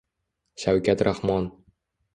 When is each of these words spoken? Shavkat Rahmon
Shavkat 0.63 1.05
Rahmon 1.09 1.53